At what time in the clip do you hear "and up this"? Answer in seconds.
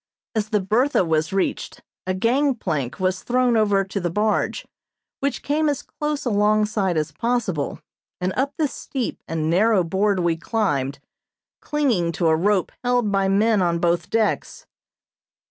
8.19-8.73